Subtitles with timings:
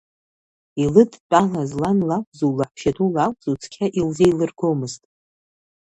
[0.83, 5.01] Илыдтәалаз лан лакәзу лаҳәшьаду лакәзу цқьа илзеилыргомызт.